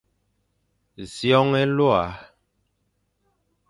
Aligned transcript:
Sioñ 1.15 1.47
élôa, 1.63 2.05